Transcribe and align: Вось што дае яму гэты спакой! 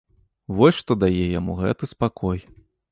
Вось 0.59 0.79
што 0.79 0.97
дае 1.03 1.25
яму 1.39 1.59
гэты 1.61 1.83
спакой! 1.97 2.47